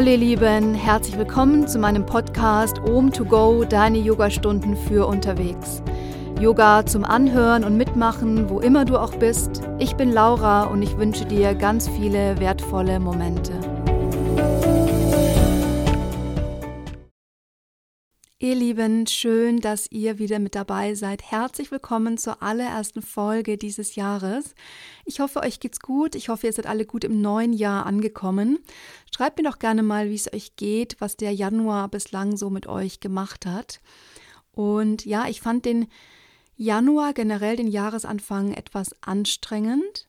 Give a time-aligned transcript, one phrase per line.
[0.00, 5.82] Hallo ihr Lieben, herzlich willkommen zu meinem Podcast Om to Go, deine Yogastunden für unterwegs.
[6.40, 9.60] Yoga zum Anhören und Mitmachen, wo immer du auch bist.
[9.78, 13.59] Ich bin Laura und ich wünsche dir ganz viele wertvolle Momente.
[18.42, 21.30] Ihr Lieben, schön, dass ihr wieder mit dabei seid.
[21.30, 24.54] Herzlich willkommen zur allerersten Folge dieses Jahres.
[25.04, 26.14] Ich hoffe, euch geht's gut.
[26.14, 28.58] Ich hoffe, ihr seid alle gut im neuen Jahr angekommen.
[29.14, 32.66] Schreibt mir doch gerne mal, wie es euch geht, was der Januar bislang so mit
[32.66, 33.82] euch gemacht hat.
[34.52, 35.86] Und ja, ich fand den
[36.56, 40.08] Januar generell, den Jahresanfang, etwas anstrengend.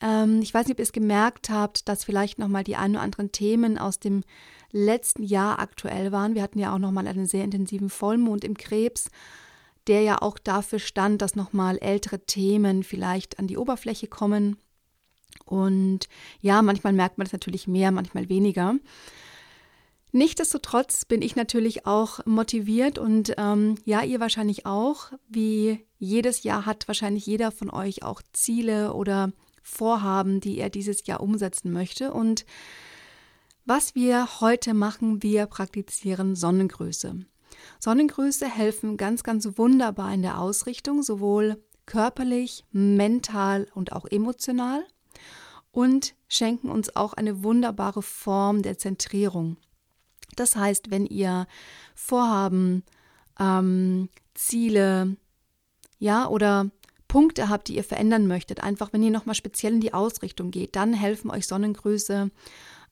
[0.00, 3.02] Ähm, ich weiß nicht, ob ihr es gemerkt habt, dass vielleicht nochmal die ein oder
[3.02, 4.24] anderen Themen aus dem
[4.72, 6.34] letzten Jahr aktuell waren.
[6.34, 9.10] Wir hatten ja auch nochmal einen sehr intensiven Vollmond im Krebs,
[9.86, 14.56] der ja auch dafür stand, dass nochmal ältere Themen vielleicht an die Oberfläche kommen.
[15.44, 16.08] Und
[16.40, 18.76] ja, manchmal merkt man das natürlich mehr, manchmal weniger.
[20.12, 25.10] Nichtsdestotrotz bin ich natürlich auch motiviert und ähm, ja, ihr wahrscheinlich auch.
[25.26, 29.32] Wie jedes Jahr hat wahrscheinlich jeder von euch auch Ziele oder
[29.62, 32.12] Vorhaben, die er dieses Jahr umsetzen möchte.
[32.12, 32.44] Und
[33.64, 37.24] was wir heute machen, wir praktizieren Sonnengrüße.
[37.78, 44.84] Sonnengrüße helfen ganz, ganz wunderbar in der Ausrichtung, sowohl körperlich, mental und auch emotional
[45.70, 49.56] und schenken uns auch eine wunderbare Form der Zentrierung.
[50.36, 51.46] Das heißt, wenn ihr
[51.94, 52.84] Vorhaben,
[53.38, 55.16] ähm, Ziele,
[55.98, 56.70] ja, oder
[57.08, 60.76] Punkte habt, die ihr verändern möchtet, einfach wenn ihr nochmal speziell in die Ausrichtung geht,
[60.76, 62.30] dann helfen euch Sonnengrüße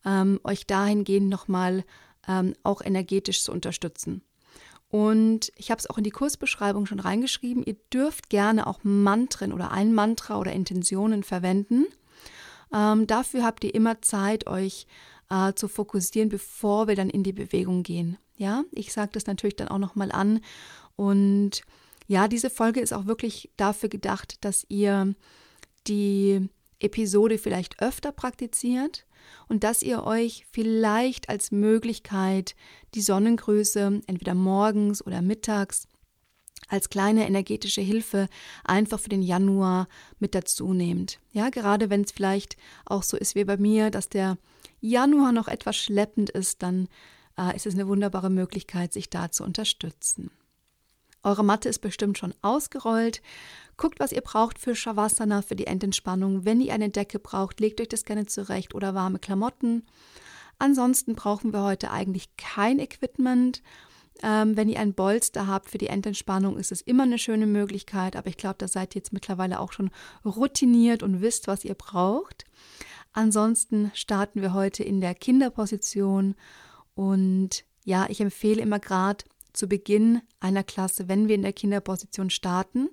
[0.04, 1.84] ähm, euch dahingehend nochmal
[2.28, 4.22] ähm, auch energetisch zu unterstützen.
[4.88, 7.62] Und ich habe es auch in die Kursbeschreibung schon reingeschrieben.
[7.62, 11.86] Ihr dürft gerne auch Mantren oder ein Mantra oder Intentionen verwenden.
[12.72, 14.86] Ähm, dafür habt ihr immer Zeit, euch
[15.30, 18.18] äh, zu fokussieren, bevor wir dann in die Bewegung gehen.
[18.36, 20.40] Ja, ich sage das natürlich dann auch nochmal an.
[20.96, 21.62] Und
[22.08, 25.14] ja, diese Folge ist auch wirklich dafür gedacht, dass ihr
[25.86, 26.48] die
[26.80, 29.06] Episode vielleicht öfter praktiziert
[29.48, 32.54] und dass ihr euch vielleicht als Möglichkeit
[32.94, 35.86] die Sonnengröße entweder morgens oder mittags
[36.68, 38.28] als kleine energetische Hilfe
[38.64, 39.88] einfach für den Januar
[40.18, 41.18] mit dazu nehmt.
[41.32, 44.38] Ja, gerade wenn es vielleicht auch so ist wie bei mir, dass der
[44.80, 46.88] Januar noch etwas schleppend ist, dann
[47.36, 50.30] äh, ist es eine wunderbare Möglichkeit, sich da zu unterstützen.
[51.22, 53.20] Eure Matte ist bestimmt schon ausgerollt.
[53.76, 56.44] Guckt, was ihr braucht für Shavasana, für die Endentspannung.
[56.44, 59.84] Wenn ihr eine Decke braucht, legt euch das gerne zurecht oder warme Klamotten.
[60.58, 63.62] Ansonsten brauchen wir heute eigentlich kein Equipment.
[64.22, 68.16] Ähm, wenn ihr ein Bolster habt für die Endentspannung, ist es immer eine schöne Möglichkeit.
[68.16, 69.90] Aber ich glaube, da seid ihr jetzt mittlerweile auch schon
[70.24, 72.44] routiniert und wisst, was ihr braucht.
[73.12, 76.34] Ansonsten starten wir heute in der Kinderposition.
[76.94, 82.30] Und ja, ich empfehle immer gerade, zu Beginn einer Klasse, wenn wir in der Kinderposition
[82.30, 82.88] starten,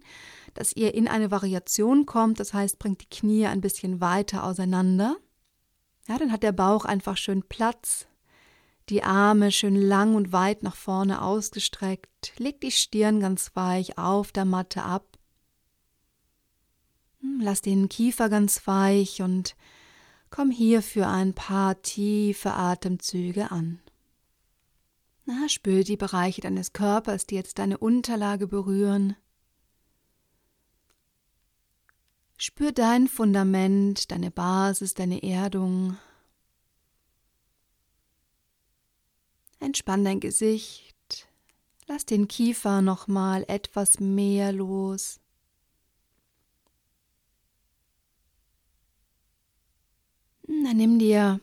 [0.53, 5.17] dass ihr in eine Variation kommt, das heißt, bringt die Knie ein bisschen weiter auseinander.
[6.07, 8.07] Ja, dann hat der Bauch einfach schön Platz,
[8.89, 14.31] die Arme schön lang und weit nach vorne ausgestreckt, legt die Stirn ganz weich auf
[14.31, 15.17] der Matte ab.
[17.19, 19.55] Hm, lass den Kiefer ganz weich und
[20.29, 23.79] komm hier für ein paar tiefe Atemzüge an.
[25.29, 29.17] Na, spür die Bereiche deines Körpers, die jetzt deine Unterlage berühren.
[32.37, 35.97] Spür dein Fundament, deine Basis, deine Erdung.
[39.59, 41.27] Entspann dein Gesicht.
[41.87, 45.19] Lass den Kiefer nochmal etwas mehr los.
[50.43, 51.41] Dann nimm dir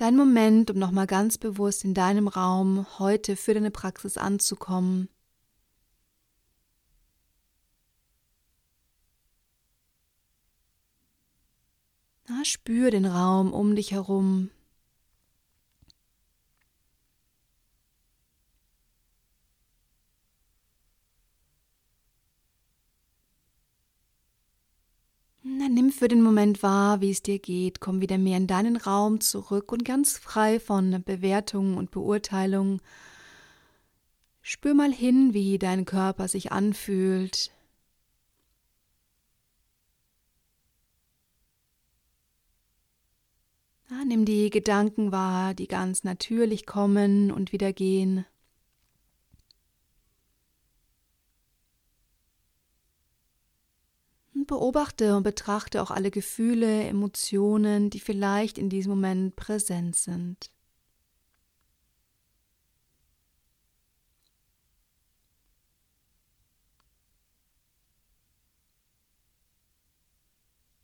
[0.00, 5.10] Dein Moment, um nochmal ganz bewusst in deinem Raum heute für deine Praxis anzukommen.
[12.26, 14.48] Na, spür den Raum um dich herum.
[25.70, 27.80] nimm für den Moment wahr, wie es dir geht.
[27.80, 32.80] Komm wieder mehr in deinen Raum zurück und ganz frei von Bewertungen und Beurteilungen.
[34.40, 37.50] Spür mal hin, wie dein Körper sich anfühlt.
[43.90, 48.24] Ah, nimm die Gedanken wahr, die ganz natürlich kommen und wieder gehen.
[54.50, 60.50] Beobachte und betrachte auch alle Gefühle, Emotionen, die vielleicht in diesem Moment präsent sind.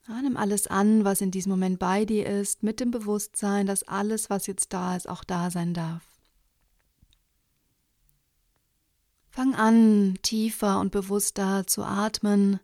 [0.07, 3.83] Ja, nimm alles an, was in diesem Moment bei dir ist, mit dem Bewusstsein, dass
[3.83, 6.05] alles, was jetzt da ist, auch da sein darf.
[9.29, 12.61] Fang an, tiefer und bewusster zu atmen.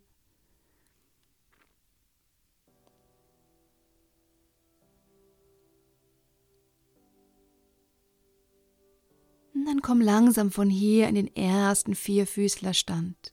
[9.73, 13.33] Dann komm langsam von hier in den ersten Vierfüßlerstand.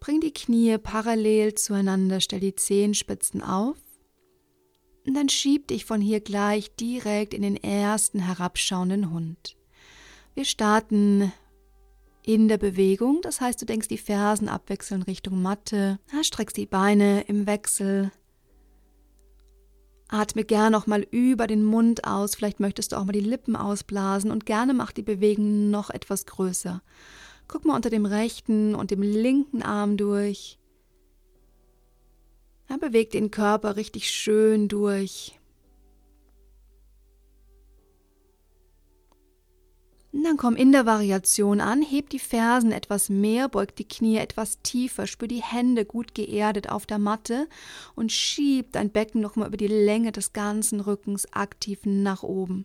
[0.00, 3.76] Bring die Knie parallel zueinander, stell die Zehenspitzen auf
[5.06, 9.56] und dann schieb dich von hier gleich direkt in den ersten herabschauenden Hund.
[10.34, 11.32] Wir starten
[12.24, 17.20] in der Bewegung, das heißt, du denkst die Fersen abwechseln Richtung Matte, streckst die Beine
[17.28, 18.10] im Wechsel.
[20.08, 23.56] Atme gern noch mal über den Mund aus, vielleicht möchtest du auch mal die Lippen
[23.56, 26.82] ausblasen und gerne mach die Bewegung noch etwas größer.
[27.48, 30.58] Guck mal unter dem rechten und dem linken Arm durch.
[32.68, 35.38] Ja, beweg den Körper richtig schön durch.
[40.22, 44.62] Dann komm in der Variation an, heb die Fersen etwas mehr, beug die Knie etwas
[44.62, 47.48] tiefer, spür die Hände gut geerdet auf der Matte
[47.96, 52.64] und schieb dein Becken nochmal über die Länge des ganzen Rückens aktiv nach oben.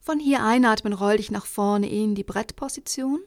[0.00, 3.20] Von hier einatmen, roll dich nach vorne in die Brettposition.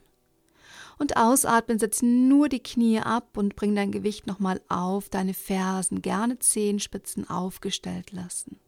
[0.98, 6.02] Und ausatmen, setz nur die Knie ab und bring dein Gewicht nochmal auf deine Fersen,
[6.02, 8.60] gerne Zehenspitzen aufgestellt lassen.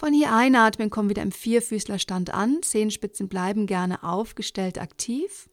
[0.00, 5.50] Von hier einatmen, komm wieder im Vierfüßlerstand an, Zehenspitzen bleiben gerne aufgestellt aktiv.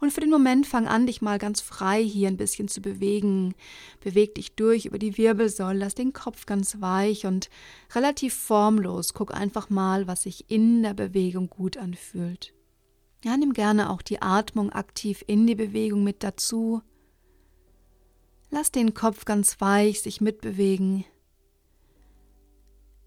[0.00, 3.54] Und für den Moment fang an, dich mal ganz frei hier ein bisschen zu bewegen.
[4.00, 7.50] Beweg dich durch über die Wirbelsäule, lass den Kopf ganz weich und
[7.94, 9.12] relativ formlos.
[9.12, 12.54] Guck einfach mal, was sich in der Bewegung gut anfühlt.
[13.26, 16.80] Ja, nimm gerne auch die Atmung aktiv in die Bewegung mit dazu.
[18.48, 21.04] Lass den Kopf ganz weich sich mitbewegen.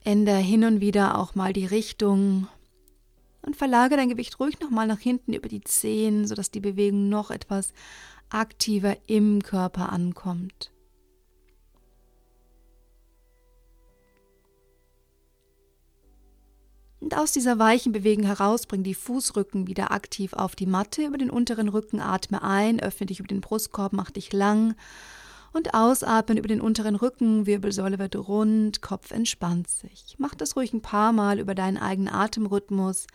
[0.04, 2.48] Änder hin und wieder auch mal die Richtung
[3.42, 7.32] und verlagere dein Gewicht ruhig nochmal nach hinten über die Zehen, sodass die Bewegung noch
[7.32, 7.74] etwas
[8.30, 10.72] aktiver im Körper ankommt.
[17.00, 21.18] Und aus dieser weichen Bewegung heraus bring die Fußrücken wieder aktiv auf die Matte über
[21.18, 24.76] den unteren Rücken, atme ein, öffne dich über den Brustkorb, mach dich lang
[25.54, 30.16] und ausatmen über den unteren Rücken, Wirbelsäule wird rund, Kopf entspannt sich.
[30.18, 33.08] Mach das ruhig ein paar Mal über deinen eigenen Atemrhythmus.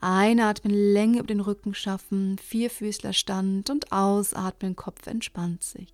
[0.00, 5.92] Einatmen, Länge über den Rücken schaffen, Vierfüßlerstand und ausatmen, Kopf entspannt sich.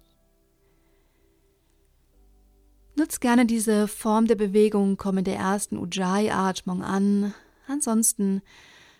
[2.96, 7.32] Nutz gerne diese Form der Bewegung, komm in der ersten Ujjayi-Atmung an.
[7.68, 8.42] Ansonsten,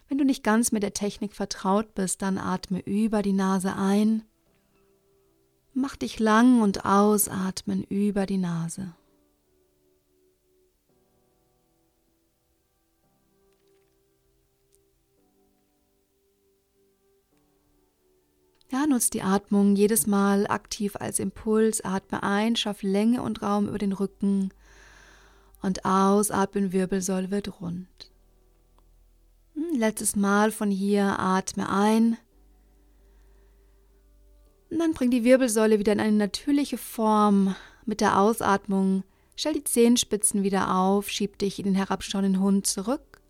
[0.08, 4.22] wenn du nicht ganz mit der Technik vertraut bist, dann atme über die Nase ein
[5.80, 8.94] Mach dich lang und ausatmen über die Nase.
[18.72, 21.84] Ja, nutz die Atmung jedes Mal aktiv als Impuls.
[21.84, 24.50] Atme ein, schaff Länge und Raum über den Rücken
[25.62, 28.10] und ausatmen, Wirbelsäule wird rund.
[29.54, 32.18] Hm, letztes Mal von hier, atme ein.
[34.70, 37.54] Und dann bring die Wirbelsäule wieder in eine natürliche Form
[37.86, 39.02] mit der Ausatmung.
[39.34, 43.20] Stell die Zehenspitzen wieder auf, schieb dich in den herabschauenden Hund zurück.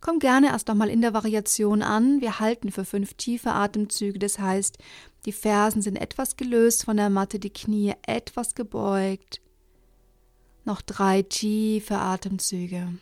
[0.00, 2.20] Komm gerne erst nochmal in der Variation an.
[2.20, 4.18] Wir halten für fünf tiefe Atemzüge.
[4.18, 4.78] Das heißt,
[5.24, 9.40] die Fersen sind etwas gelöst von der Matte, die Knie etwas gebeugt.
[10.64, 12.92] Noch drei tiefe Atemzüge.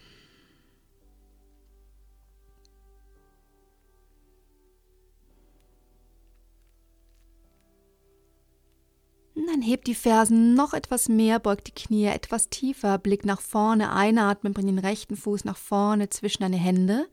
[9.37, 13.93] Dann heb die Fersen noch etwas mehr, beug die Knie etwas tiefer, Blick nach vorne,
[13.93, 17.07] einatmen, bring den rechten Fuß nach vorne zwischen deine Hände.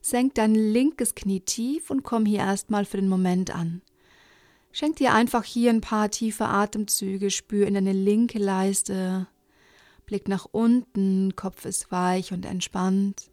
[0.00, 3.80] Senk dein linkes Knie tief und komm hier erstmal für den Moment an.
[4.72, 9.28] Schenk dir einfach hier ein paar tiefe Atemzüge, spür in deine linke Leiste.
[10.06, 13.31] Blick nach unten, Kopf ist weich und entspannt.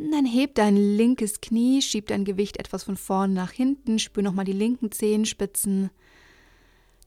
[0.00, 4.46] Dann heb dein linkes Knie, schieb dein Gewicht etwas von vorne nach hinten, spür nochmal
[4.46, 5.90] die linken Zehenspitzen.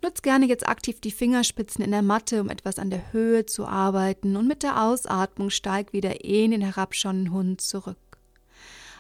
[0.03, 3.65] Nutz gerne jetzt aktiv die Fingerspitzen in der Matte, um etwas an der Höhe zu
[3.65, 7.97] arbeiten und mit der Ausatmung steig wieder in den herabschauenden Hund zurück.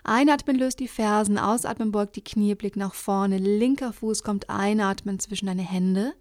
[0.03, 5.19] Einatmen löst die Fersen, ausatmen beugt die Knie, Blick nach vorne, linker Fuß kommt einatmen
[5.19, 6.13] zwischen deine Hände.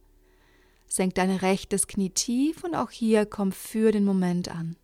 [0.88, 4.76] Senk dein rechtes Knie tief und auch hier komm für den Moment an.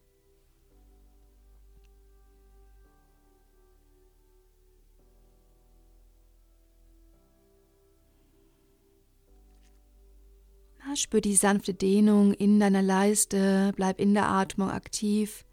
[11.00, 15.44] Spür die sanfte Dehnung in deiner Leiste, bleib in der Atmung aktiv.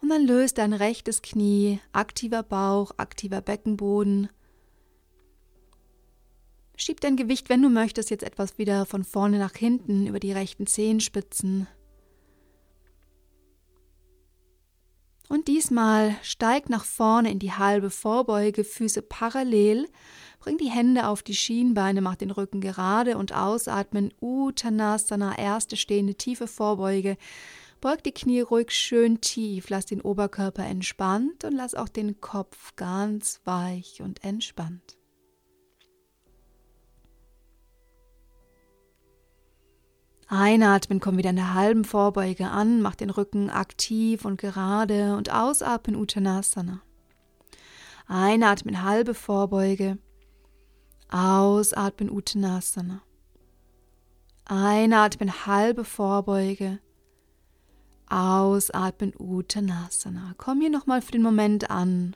[0.00, 4.28] Und dann löst dein rechtes Knie, aktiver Bauch, aktiver Beckenboden.
[6.76, 10.32] Schieb dein Gewicht, wenn du möchtest, jetzt etwas wieder von vorne nach hinten über die
[10.32, 11.66] rechten Zehenspitzen.
[15.28, 19.86] Und diesmal steig nach vorne in die halbe Vorbeuge, Füße parallel
[20.40, 24.12] Bring die Hände auf die Schienbeine, mach den Rücken gerade und ausatmen.
[24.20, 27.18] Uttanasana, erste stehende tiefe Vorbeuge.
[27.82, 32.74] Beug die Knie ruhig schön tief, lass den Oberkörper entspannt und lass auch den Kopf
[32.76, 34.96] ganz weich und entspannt.
[40.26, 45.32] Einatmen, komm wieder in der halben Vorbeuge an, mach den Rücken aktiv und gerade und
[45.32, 46.80] ausatmen Uttanasana.
[48.06, 49.98] Einatmen, halbe Vorbeuge.
[51.10, 53.02] Ausatmen Uttanasana.
[54.44, 56.78] Einatmen halbe Vorbeuge.
[58.08, 60.34] Ausatmen Uttanasana.
[60.36, 62.14] Komm hier nochmal für den Moment an.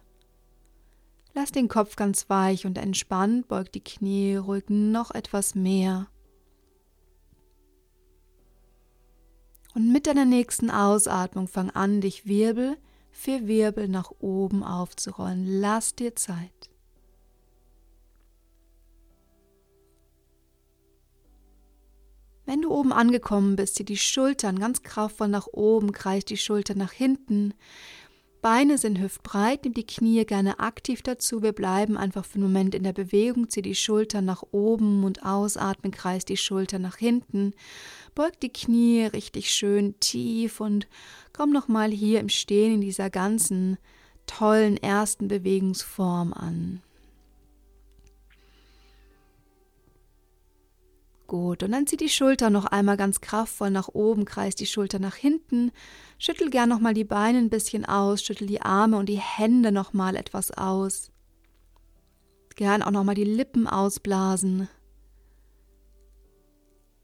[1.33, 6.07] Lass den Kopf ganz weich und entspannt, beug die Knie ruhig noch etwas mehr.
[9.75, 12.77] Und mit deiner nächsten Ausatmung fang an, dich Wirbel
[13.11, 15.61] für Wirbel nach oben aufzurollen.
[15.61, 16.71] Lass dir Zeit.
[22.47, 26.79] Wenn du oben angekommen bist, zieh die Schultern ganz kraftvoll nach oben, kreis die Schultern
[26.79, 27.55] nach hinten.
[28.43, 31.43] Beine sind hüftbreit, nimm die Knie gerne aktiv dazu.
[31.43, 33.49] Wir bleiben einfach für einen Moment in der Bewegung.
[33.49, 37.55] Zieh die Schultern nach oben und ausatmen, kreis die Schultern nach hinten.
[38.15, 40.87] Beug die Knie richtig schön tief und
[41.33, 43.79] komm nochmal hier im Stehen in dieser ganzen
[44.27, 46.83] tollen ersten Bewegungsform an.
[51.35, 55.01] Gut, und dann zieh die Schulter noch einmal ganz kraftvoll nach oben, kreis die Schulter
[55.01, 55.73] nach hinten,
[56.17, 60.15] schüttel gern nochmal die Beine ein bisschen aus, schüttel die Arme und die Hände nochmal
[60.15, 61.11] etwas aus.
[62.55, 64.69] Gern auch nochmal die Lippen ausblasen.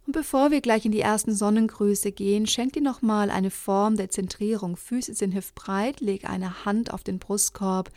[0.06, 4.10] Und bevor wir gleich in die ersten Sonnengrüße gehen, schenk dir nochmal eine Form der
[4.10, 4.76] Zentrierung.
[4.76, 7.90] Füße sind hüftbreit, leg eine Hand auf den Brustkorb,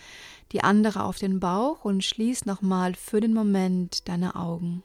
[0.51, 4.81] die andere auf den Bauch und schließ nochmal für den Moment deine Augen.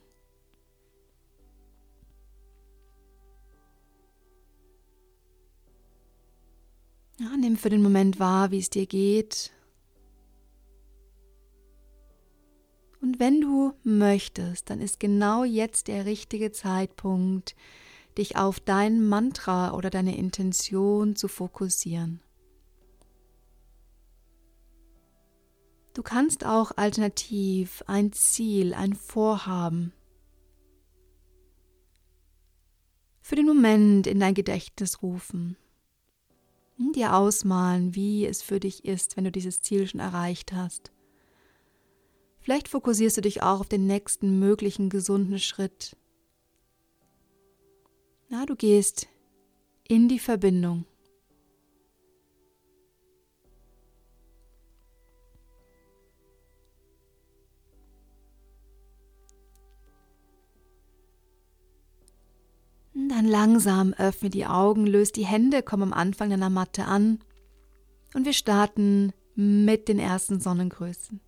[7.21, 9.53] Ja, nimm für den Moment wahr, wie es dir geht.
[13.01, 17.57] Und wenn du möchtest, dann ist genau jetzt der richtige Zeitpunkt,
[18.17, 22.21] dich auf dein Mantra oder deine Intention zu fokussieren.
[25.95, 29.93] Du kannst auch alternativ ein Ziel, ein Vorhaben
[33.29, 35.59] für den Moment in dein Gedächtnis rufen
[36.79, 40.93] dir ausmalen, wie es für dich ist, wenn du dieses Ziel schon erreicht hast.
[42.41, 45.97] Vielleicht fokussierst du dich auch auf den nächsten möglichen gesunden Schritt.
[48.29, 49.09] Na, du gehst
[49.87, 50.85] in die Verbindung.
[63.09, 67.21] Dann langsam öffne die Augen, löse die Hände, komm am Anfang deiner Matte an
[68.15, 71.21] und wir starten mit den ersten Sonnengrößen.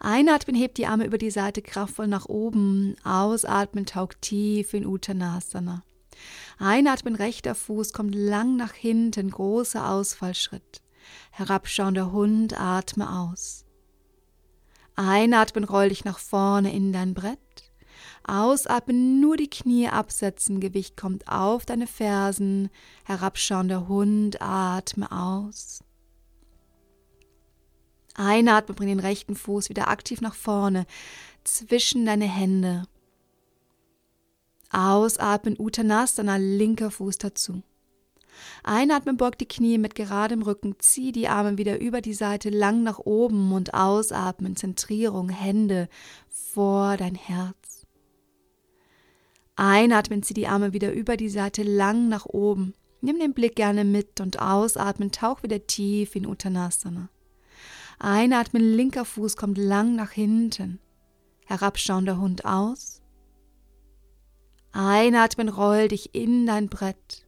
[0.00, 2.96] Einatmen, hebt die Arme über die Seite kraftvoll nach oben.
[3.04, 5.82] Ausatmen, taucht tief in Uttanasana.
[6.58, 10.82] Einatmen, rechter Fuß kommt lang nach hinten, großer Ausfallschritt.
[11.30, 13.64] Herabschauender Hund, atme aus.
[14.94, 17.65] Einatmen, roll dich nach vorne in dein Brett.
[18.28, 22.70] Ausatmen, nur die Knie absetzen, Gewicht kommt auf deine Fersen,
[23.04, 25.84] herabschauender Hund, atme aus.
[28.14, 30.86] Einatmen, bring den rechten Fuß wieder aktiv nach vorne,
[31.44, 32.84] zwischen deine Hände.
[34.70, 37.62] Ausatmen, Uttanasana, linker Fuß dazu.
[38.64, 42.82] Einatmen, beug die Knie mit geradem Rücken, zieh die Arme wieder über die Seite lang
[42.82, 45.88] nach oben und ausatmen, Zentrierung, Hände
[46.28, 47.75] vor dein Herz.
[49.56, 52.74] Einatmen, zieh die Arme wieder über die Seite lang nach oben.
[53.00, 57.08] Nimm den Blick gerne mit und ausatmen, tauch wieder tief in Uttanasana.
[57.98, 60.78] Einatmen, linker Fuß kommt lang nach hinten.
[61.46, 63.00] Herabschauender Hund aus.
[64.72, 67.26] Einatmen, roll dich in dein Brett.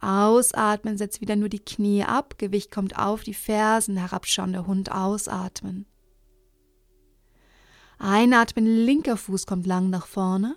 [0.00, 5.86] Ausatmen, setz wieder nur die Knie ab, Gewicht kommt auf die Fersen, herabschauender Hund ausatmen.
[7.98, 10.56] Einatmen, linker Fuß kommt lang nach vorne.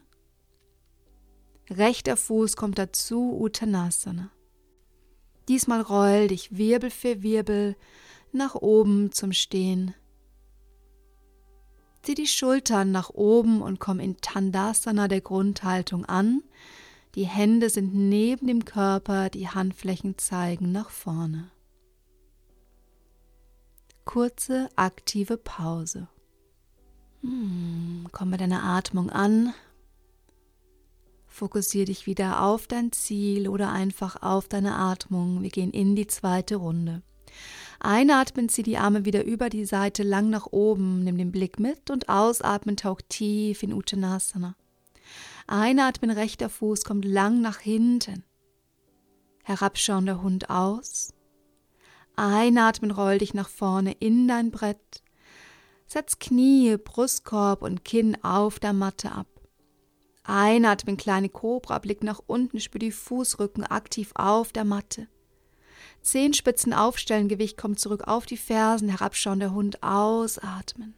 [1.70, 4.32] Rechter Fuß kommt dazu, Uttanasana.
[5.48, 7.76] Diesmal roll dich Wirbel für Wirbel
[8.32, 9.94] nach oben zum Stehen.
[12.02, 16.44] Zieh die Schultern nach oben und komm in Tandasana der Grundhaltung an.
[17.16, 21.50] Die Hände sind neben dem Körper, die Handflächen zeigen nach vorne.
[24.04, 26.10] Kurze aktive Pause.
[27.22, 29.54] Hm, komm bei deiner Atmung an.
[31.34, 35.42] Fokussiere dich wieder auf dein Ziel oder einfach auf deine Atmung.
[35.42, 37.02] Wir gehen in die zweite Runde.
[37.80, 41.90] Einatmen, zieh die Arme wieder über die Seite lang nach oben, nimm den Blick mit
[41.90, 44.56] und ausatmen, tauch tief in Uttanasana.
[45.48, 48.24] Einatmen, rechter Fuß kommt lang nach hinten.
[49.44, 51.16] Herabschauender Hund aus.
[52.16, 55.02] Einatmen, roll dich nach vorne in dein Brett.
[55.88, 59.33] Setz Knie, Brustkorb und Kinn auf der Matte ab.
[60.24, 65.08] Einatmen, kleine Kobra, Blick nach unten, spür die Fußrücken aktiv auf der Matte.
[66.02, 70.96] Zehenspitzen aufstellen, Gewicht kommt zurück auf die Fersen, herabschauen der Hund, ausatmen.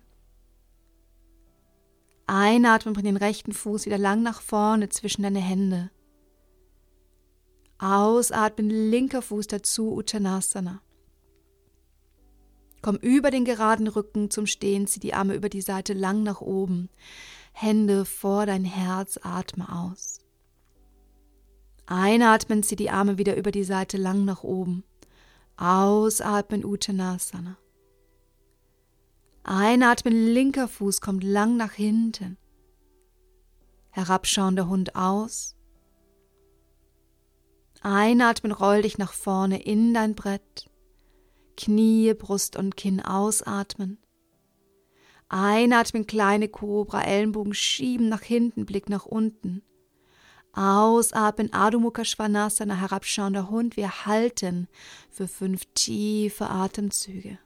[2.27, 5.91] Einatmen, bring den rechten Fuß wieder lang nach vorne zwischen deine Hände.
[7.77, 10.82] Ausatmen, linker Fuß dazu, Uttanasana.
[12.82, 16.41] Komm über den geraden Rücken zum Stehen, zieh die Arme über die Seite lang nach
[16.41, 16.89] oben.
[17.57, 20.19] Hände vor dein Herz, atme aus.
[21.85, 24.83] Einatmen, zieh die Arme wieder über die Seite lang nach oben.
[25.55, 27.57] Ausatmen, Uttanasana.
[29.43, 32.37] Einatmen, linker Fuß kommt lang nach hinten.
[33.91, 35.55] Herabschauender Hund aus.
[37.79, 40.70] Einatmen, roll dich nach vorne in dein Brett.
[41.55, 43.98] Knie, Brust und Kinn ausatmen.
[45.29, 49.64] Einatmen, kleine Kobra, Ellenbogen schieben nach hinten, Blick nach unten.
[50.53, 53.75] Ausatmen, Adho Mukha Svanasana, herabschauender Hund.
[53.75, 54.68] Wir halten
[55.09, 57.40] für fünf tiefe Atemzüge.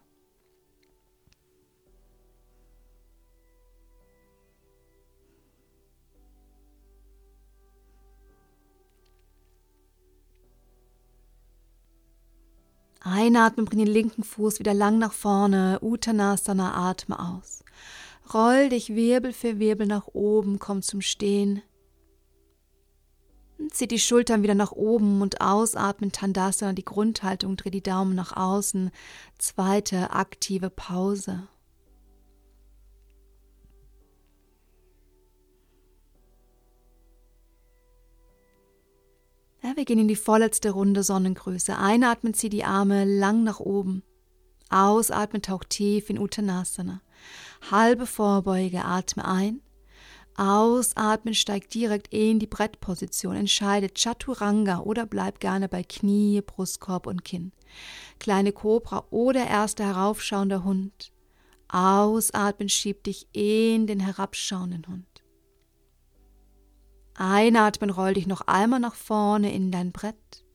[13.09, 15.79] Einatmen, bring den linken Fuß wieder lang nach vorne.
[15.81, 17.63] Uttanasana, atme aus.
[18.33, 21.61] Roll dich Wirbel für Wirbel nach oben, komm zum Stehen.
[23.71, 28.37] Zieh die Schultern wieder nach oben und ausatmen Tandasana, die Grundhaltung, dreh die Daumen nach
[28.37, 28.91] außen.
[29.37, 31.47] Zweite aktive Pause.
[39.61, 41.77] Ja, wir gehen in die vorletzte Runde Sonnengröße.
[41.77, 44.03] Einatmen, zieh die Arme lang nach oben.
[44.69, 47.01] Ausatmen, tauch tief in Uttanasana.
[47.69, 49.61] Halbe Vorbeuge, atme ein.
[50.37, 53.35] Ausatmen, steig direkt in die Brettposition.
[53.35, 57.51] Entscheide Chaturanga oder bleib gerne bei Knie, Brustkorb und Kinn.
[58.19, 61.11] Kleine Kobra oder erster heraufschauender Hund.
[61.67, 65.08] Ausatmen, schieb dich in den herabschauenden Hund.
[67.21, 70.45] Einatmen, roll dich noch einmal nach vorne in dein Brett.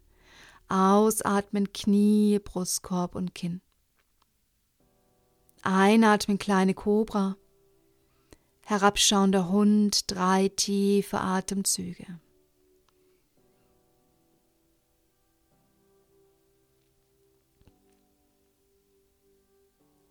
[0.66, 3.61] Ausatmen, Knie, Brustkorb und Kinn.
[5.61, 7.37] Einatmen, kleine Kobra.
[8.64, 12.07] Herabschauender Hund, drei tiefe Atemzüge.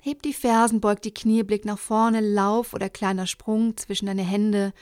[0.04, 4.22] Heb die Fersen, beug die Knie, Blick nach vorne, Lauf oder kleiner Sprung zwischen deine
[4.22, 4.74] Hände.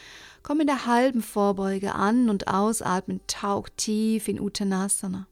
[0.44, 5.28] Komm in der halben Vorbeuge an und ausatmen, tauch tief in Uttanasana.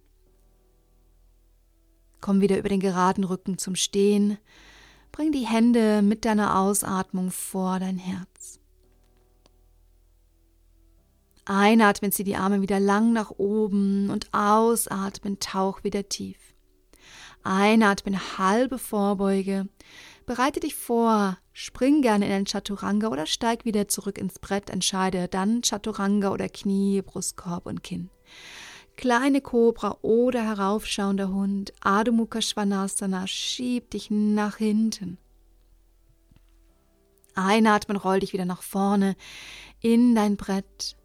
[2.21, 4.37] Komm wieder über den geraden Rücken zum Stehen.
[5.11, 8.59] Bring die Hände mit deiner Ausatmung vor dein Herz.
[11.45, 16.37] Einatmen, zieh die Arme wieder lang nach oben und ausatmen, tauch wieder tief.
[17.41, 19.67] Einatmen, halbe Vorbeuge.
[20.27, 24.69] Bereite dich vor, spring gerne in ein Chaturanga oder steig wieder zurück ins Brett.
[24.69, 28.09] Entscheide dann Chaturanga oder Knie, Brustkorb und Kinn.
[28.95, 35.17] Kleine Kobra oder heraufschauender Hund, Adho Mukha Svanasana, schieb dich nach hinten.
[37.35, 39.15] Einatmen, roll dich wieder nach vorne
[39.81, 40.95] in dein Brett.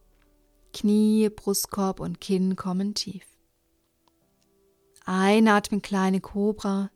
[0.73, 3.27] Knie, Brustkorb und Kinn kommen tief.
[5.05, 6.91] Einatmen, kleine Kobra.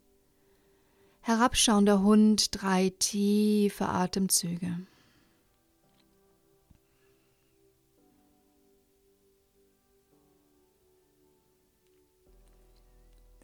[1.21, 4.79] Herabschauender Hund, drei tiefe Atemzüge.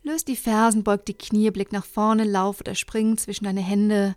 [0.06, 4.16] Löst die Fersen, beugt die Knie, Blick nach vorne, lauf oder spring zwischen deine Hände.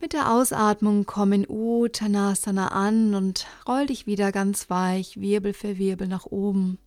[0.00, 5.78] Mit der Ausatmung komm in Uttanasana an und roll dich wieder ganz weich, Wirbel für
[5.78, 6.78] Wirbel nach oben.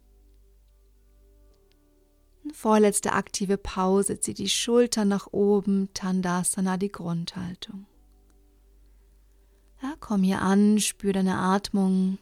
[2.53, 7.87] Vorletzte aktive Pause, zieh die Schultern nach oben, Tandasana, die Grundhaltung.
[9.81, 12.19] Ja, komm hier an, spür deine Atmung.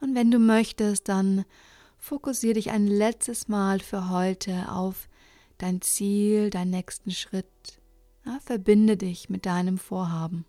[0.00, 1.44] Und wenn du möchtest, dann
[1.98, 5.08] fokussiere dich ein letztes Mal für heute auf
[5.56, 7.80] dein Ziel, deinen nächsten Schritt.
[8.26, 10.44] Ja, verbinde dich mit deinem Vorhaben.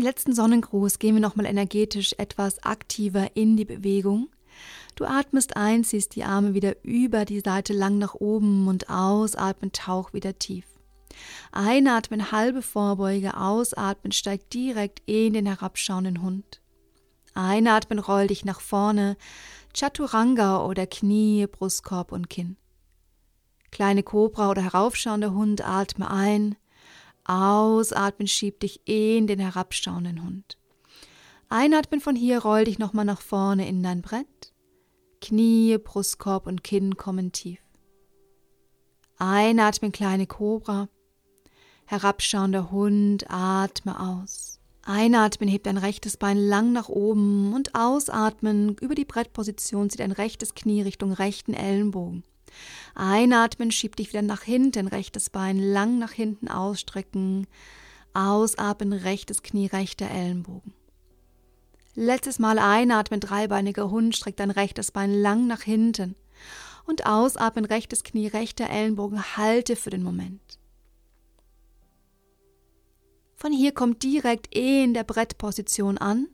[0.00, 4.30] Im letzten Sonnengruß gehen wir nochmal energetisch etwas aktiver in die Bewegung.
[4.96, 9.72] Du atmest ein, ziehst die Arme wieder über die Seite lang nach oben und ausatmen,
[9.72, 10.64] tauch wieder tief.
[11.52, 16.62] Einatmen, halbe Vorbeuge, ausatmen, steig direkt in den herabschauenden Hund.
[17.34, 19.18] Einatmen, roll dich nach vorne,
[19.74, 22.56] Chaturanga oder Knie, Brustkorb und Kinn.
[23.70, 26.56] Kleine Kobra oder heraufschauender Hund, atme ein,
[27.24, 30.58] ausatmen, schieb dich in den herabschauenden Hund.
[31.48, 34.52] Einatmen von hier, roll dich nochmal nach vorne in dein Brett.
[35.20, 37.60] Knie, Brustkorb und Kinn kommen tief.
[39.18, 40.88] Einatmen, kleine Kobra.
[41.86, 44.60] Herabschauender Hund, atme aus.
[44.82, 50.12] Einatmen, hebt dein rechtes Bein lang nach oben und ausatmen, über die Brettposition zieht dein
[50.12, 52.24] rechtes Knie Richtung rechten Ellenbogen.
[52.94, 57.46] Einatmen, schieb dich wieder nach hinten, rechtes Bein lang nach hinten ausstrecken.
[58.14, 60.74] Ausatmen, rechtes Knie, rechter Ellenbogen.
[61.94, 66.16] Letztes Mal einatmen, dreibeiniger Hund, streck dein rechtes Bein lang nach hinten.
[66.86, 70.58] Und ausatmen, rechtes Knie, rechter Ellenbogen, halte für den Moment.
[73.34, 76.28] Von hier kommt direkt in der Brettposition an.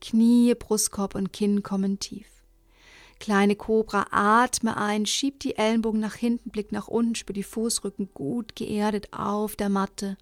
[0.00, 2.35] Knie, Brustkorb und Kinn kommen tief.
[3.18, 8.10] Kleine Kobra, atme ein, schieb die Ellenbogen nach hinten, blick nach unten, spür die Fußrücken
[8.12, 10.16] gut geerdet auf der Matte.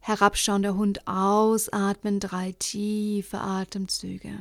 [0.00, 4.38] Herabschauender Hund, ausatmen, drei tiefe Atemzüge.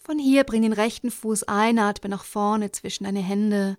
[0.00, 3.78] Von hier bring den rechten Fuß einatmen nach vorne zwischen deine Hände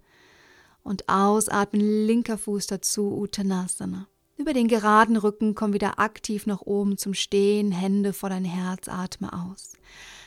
[0.84, 4.08] und ausatmen, linker Fuß dazu, Uttanasana.
[4.38, 8.90] Über den geraden Rücken komm wieder aktiv nach oben zum Stehen, Hände vor dein Herz,
[8.90, 9.74] atme aus.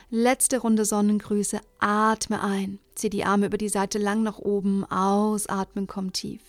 [0.09, 5.85] Letzte Runde Sonnengrüße, atme ein, zieh die Arme über die Seite lang nach oben, ausatmen,
[5.85, 6.41] komm tief.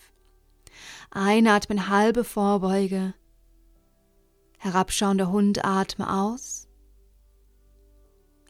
[1.11, 3.13] Einatmen, halbe Vorbeuge.
[4.57, 6.67] Herabschauender Hund, atme aus.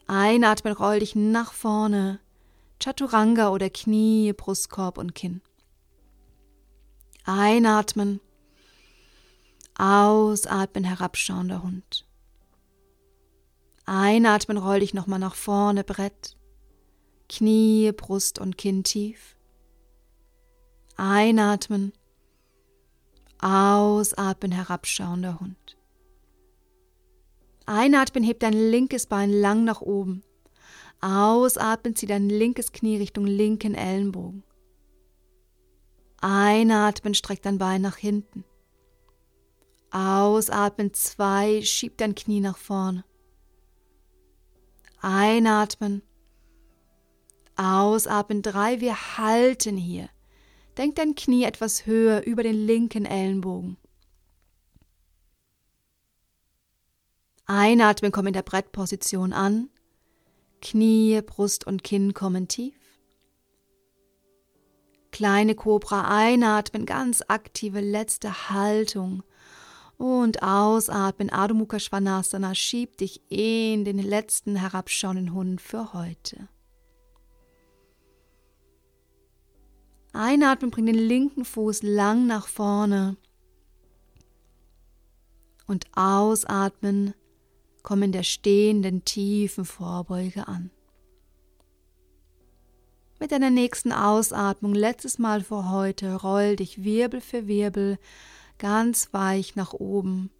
[0.06, 2.18] Einatmen, roll dich nach vorne.
[2.82, 5.42] Chaturanga oder Knie, Brustkorb und Kinn.
[7.24, 8.20] Einatmen.
[9.76, 12.06] Ausatmen, herabschauender Hund.
[13.84, 16.36] Einatmen, roll dich nochmal nach vorne, Brett.
[17.28, 19.36] Knie, Brust und Kinn tief.
[20.96, 21.92] Einatmen.
[23.40, 25.76] Ausatmen, herabschauender Hund.
[27.66, 30.22] Einatmen, heb dein linkes Bein lang nach oben.
[31.00, 34.44] Ausatmen, zieh dein linkes Knie Richtung linken Ellenbogen.
[36.20, 38.44] Einatmen, streck dein Bein nach hinten.
[39.92, 43.04] Ausatmen, zwei, schieb dein Knie nach vorne.
[45.02, 46.02] Einatmen.
[47.56, 50.08] Ausatmen, drei, wir halten hier.
[50.78, 53.76] Denk dein Knie etwas höher über den linken Ellenbogen.
[57.44, 59.68] Einatmen, komm in der Brettposition an.
[60.62, 62.74] Knie, Brust und Kinn kommen tief.
[65.10, 69.22] Kleine Kobra einatmen, ganz aktive letzte Haltung.
[70.02, 76.48] Und ausatmen, Adho Mukha Svanasana, schieb dich in den letzten herabschauenden Hund für heute.
[80.12, 83.16] Einatmen, bring den linken Fuß lang nach vorne.
[85.68, 87.14] Und ausatmen,
[87.84, 90.72] komm in der stehenden tiefen Vorbeuge an.
[93.20, 98.00] Mit deiner nächsten Ausatmung, letztes Mal für heute, roll dich Wirbel für Wirbel
[98.62, 100.30] ganz weich nach oben.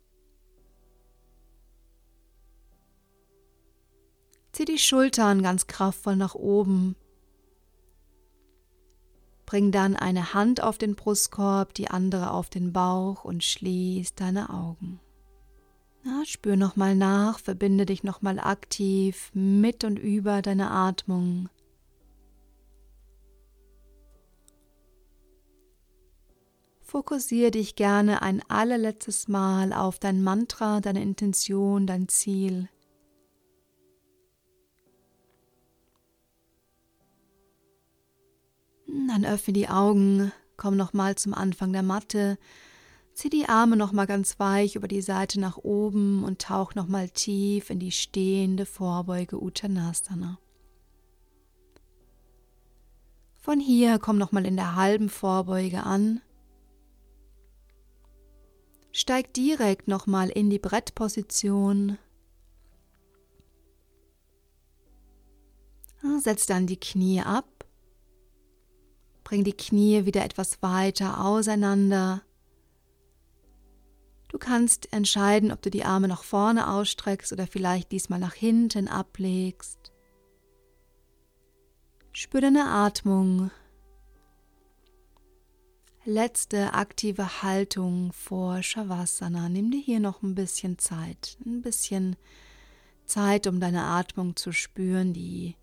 [4.53, 6.95] Zieh die Schultern ganz kraftvoll nach oben.
[9.45, 14.51] Bring dann eine Hand auf den Brustkorb, die andere auf den Bauch und schließ deine
[14.51, 15.01] Augen.
[16.05, 21.49] Na, spür nochmal nach, verbinde dich nochmal aktiv mit und über deine Atmung.
[26.93, 32.69] Fokussiere dich gerne ein allerletztes Mal auf dein Mantra, deine Intention, dein Ziel.
[38.87, 42.37] Dann öffne die Augen, komm nochmal zum Anfang der Matte,
[43.15, 47.71] zieh die Arme nochmal ganz weich über die Seite nach oben und tauch nochmal tief
[47.71, 50.39] in die stehende Vorbeuge Uttanasana.
[53.41, 56.21] Von hier komm nochmal in der halben Vorbeuge an.
[58.93, 61.99] Steig direkt nochmal in die Brettposition.
[66.21, 67.53] Setz dann die Knie ab
[69.33, 72.21] Bring die Knie wieder etwas weiter auseinander.
[74.29, 78.89] Du kannst entscheiden, ob du die Arme nach vorne ausstreckst oder vielleicht diesmal nach hinten
[78.89, 79.91] ablegst.
[82.13, 83.51] Spür deine Atmung.
[86.05, 89.49] Letzte aktive Haltung vor Shavasana.
[89.49, 91.39] Nimm dir hier noch ein bisschen Zeit.
[91.47, 92.17] Ein bisschen
[93.05, 95.55] Zeit, um deine Atmung zu spüren, die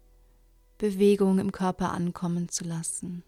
[0.78, 3.24] Bewegung im Körper ankommen zu lassen.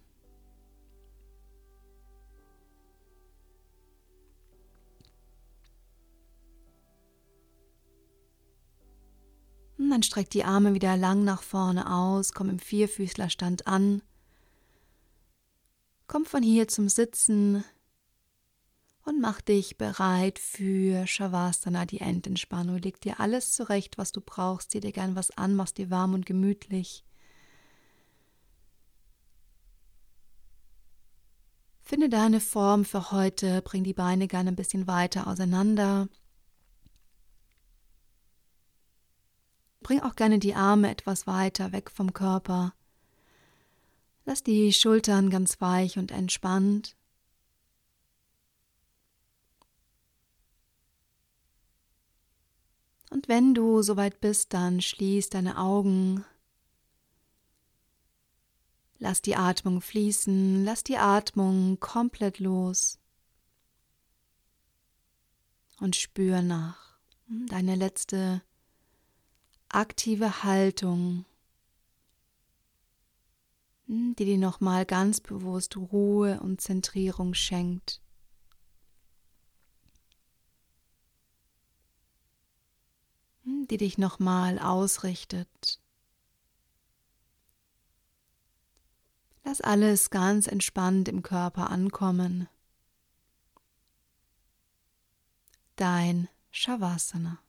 [9.92, 14.02] dann streck die Arme wieder lang nach vorne aus, komm im Vierfüßlerstand an.
[16.12, 17.64] Komm von hier zum Sitzen
[19.06, 22.80] und mach dich bereit für Shavasana, die Endentspannung.
[22.80, 24.72] Leg dir alles zurecht, was du brauchst.
[24.72, 27.06] Zieh dir gern was an, machst dir warm und gemütlich.
[31.82, 36.10] Finde deine Form für heute, bring die Beine gerne ein bisschen weiter auseinander.
[39.80, 42.74] Bring auch gerne die Arme etwas weiter weg vom Körper.
[44.26, 46.96] Lass die Schultern ganz weich und entspannt.
[53.10, 56.24] Und wenn du soweit bist, dann schließ deine Augen.
[59.00, 63.00] Lass die Atmung fließen, lass die Atmung komplett los.
[65.80, 67.00] Und spür nach.
[67.48, 68.42] Deine letzte
[69.70, 71.26] aktive Haltung, hm,
[73.92, 78.02] die dir nochmal ganz bewusst Ruhe und Zentrierung schenkt.
[83.44, 85.82] Hm, die dich nochmal ausrichtet.
[89.44, 92.48] Lass alles ganz entspannt im Körper ankommen.
[95.76, 97.40] Dein Shavasana.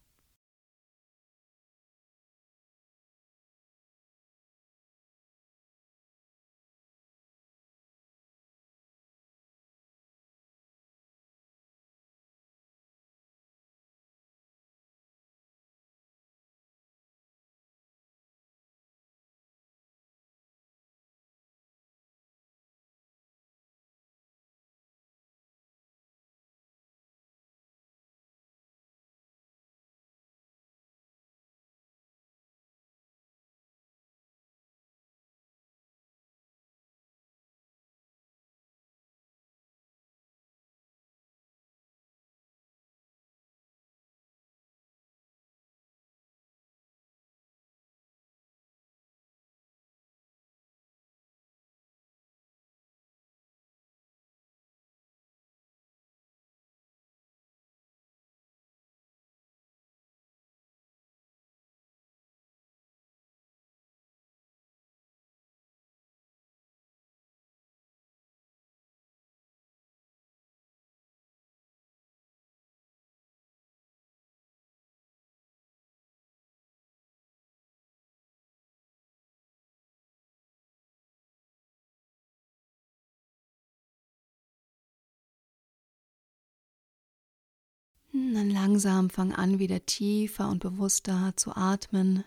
[88.13, 92.25] Hm, dann langsam fang an, wieder tiefer und bewusster zu atmen.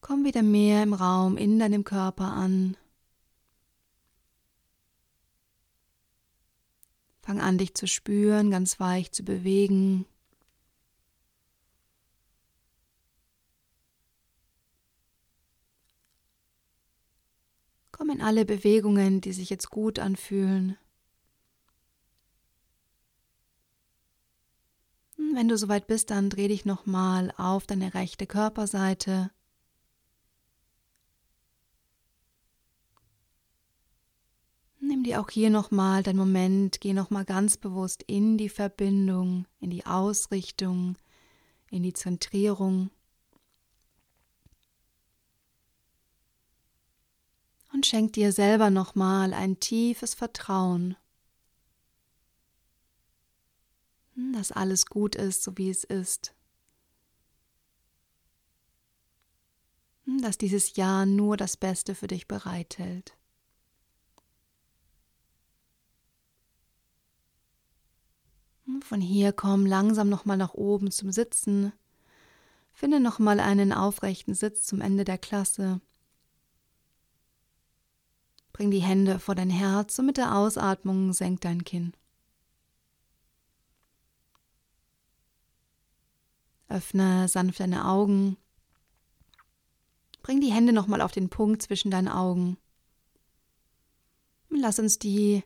[0.00, 2.76] Komm wieder mehr im Raum, in deinem Körper an.
[7.22, 10.06] Fang an, dich zu spüren, ganz weich zu bewegen.
[17.90, 20.76] Komm in alle Bewegungen, die sich jetzt gut anfühlen.
[25.36, 29.30] Wenn du soweit bist, dann dreh dich nochmal auf deine rechte Körperseite.
[34.80, 39.68] Nimm dir auch hier nochmal deinen Moment, geh nochmal ganz bewusst in die Verbindung, in
[39.68, 40.96] die Ausrichtung,
[41.70, 42.90] in die Zentrierung.
[47.74, 50.96] Und schenk dir selber nochmal ein tiefes Vertrauen,
[54.16, 56.34] dass alles gut ist, so wie es ist.
[60.22, 63.16] Dass dieses Jahr nur das Beste für dich bereithält.
[68.80, 71.72] Von hier komm langsam nochmal nach oben zum Sitzen.
[72.72, 75.80] Finde nochmal einen aufrechten Sitz zum Ende der Klasse.
[78.52, 81.92] Bring die Hände vor dein Herz und mit der Ausatmung senk dein Kinn.
[86.68, 88.36] Öffne sanft deine Augen.
[90.22, 92.56] Bring die Hände nochmal auf den Punkt zwischen deinen Augen.
[94.48, 95.44] Lass uns die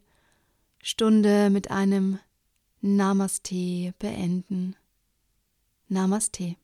[0.83, 2.19] Stunde mit einem
[2.81, 4.77] Namaste beenden.
[5.89, 6.57] Namaste.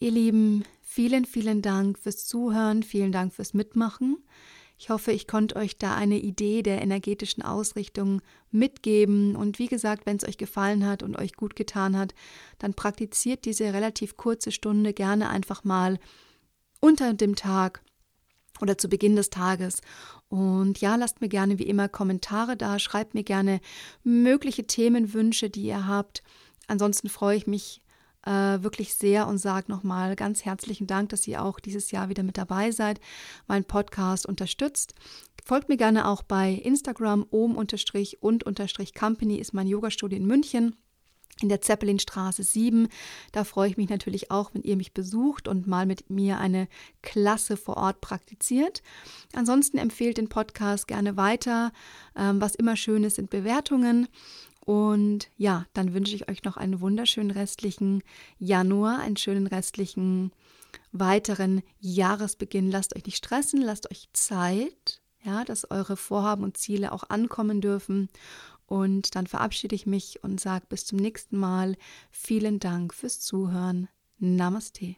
[0.00, 4.18] Ihr Lieben, vielen, vielen Dank fürs Zuhören, vielen Dank fürs Mitmachen.
[4.76, 9.36] Ich hoffe, ich konnte euch da eine Idee der energetischen Ausrichtung mitgeben.
[9.36, 12.14] Und wie gesagt, wenn es euch gefallen hat und euch gut getan hat,
[12.58, 15.98] dann praktiziert diese relativ kurze Stunde gerne einfach mal
[16.80, 17.82] unter dem Tag
[18.60, 19.80] oder zu Beginn des Tages.
[20.28, 23.60] Und ja, lasst mir gerne wie immer Kommentare da, schreibt mir gerne
[24.02, 26.22] mögliche Themenwünsche, die ihr habt.
[26.66, 27.80] Ansonsten freue ich mich
[28.26, 32.22] äh, wirklich sehr und sage nochmal ganz herzlichen Dank, dass ihr auch dieses Jahr wieder
[32.22, 33.00] mit dabei seid,
[33.46, 34.94] meinen Podcast unterstützt.
[35.44, 40.76] Folgt mir gerne auch bei Instagram, ohm-und-company ist mein Yogastudio in München
[41.42, 42.88] in der Zeppelinstraße 7.
[43.32, 46.68] Da freue ich mich natürlich auch, wenn ihr mich besucht und mal mit mir eine
[47.02, 48.82] Klasse vor Ort praktiziert.
[49.34, 51.72] Ansonsten empfehlt den Podcast gerne weiter.
[52.16, 54.08] Ähm, was immer schön ist, sind Bewertungen.
[54.64, 58.02] Und ja, dann wünsche ich euch noch einen wunderschönen restlichen
[58.38, 60.32] Januar, einen schönen restlichen
[60.92, 62.70] weiteren Jahresbeginn.
[62.70, 67.60] Lasst euch nicht stressen, lasst euch Zeit, ja, dass eure Vorhaben und Ziele auch ankommen
[67.60, 68.08] dürfen.
[68.66, 71.76] Und dann verabschiede ich mich und sage bis zum nächsten Mal.
[72.10, 73.88] Vielen Dank fürs Zuhören.
[74.18, 74.96] Namaste.